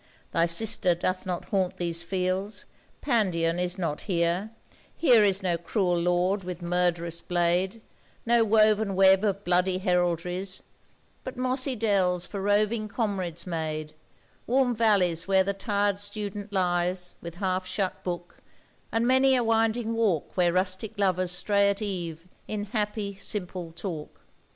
[0.31, 2.65] Thy sister doth not haunt these fields,
[3.01, 4.49] Pandion is not here,
[4.97, 7.81] Here is no cruel Lord with murderous blade,
[8.25, 10.63] No woven web of bloody heraldries,
[11.23, 13.93] But mossy dells for roving comrades made,
[14.47, 18.37] Warm valleys where the tired student lies With half shut book,
[18.91, 24.19] and many a winding walk Where rustic lovers stray at eve in happy simple talk.